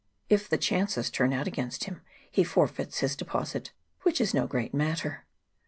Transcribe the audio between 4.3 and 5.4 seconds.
no great matter.